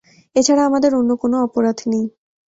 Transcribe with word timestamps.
এছাড়া 0.35 0.63
আমাদের 0.65 0.91
অন্য 0.95 1.11
কোন 1.21 1.33
অপরাধ 1.41 1.77
নেই। 1.87 2.05